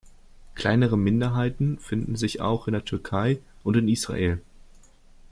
Kleinere 0.55 0.97
Minderheiten 0.97 1.77
finden 1.77 2.15
sich 2.15 2.41
auch 2.41 2.65
in 2.65 2.73
der 2.73 2.85
Türkei 2.85 3.37
und 3.63 3.77
in 3.77 3.87
Israel. 3.87 4.41